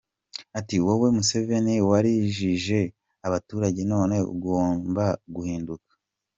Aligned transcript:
Ati: 0.59 0.75
“Wowe 0.85 1.07
Museveni 1.17 1.75
warijije 1.89 2.79
abaturage 3.27 3.81
none 3.93 4.15
ugomba 4.33 5.05
guhinduka. 5.33 5.91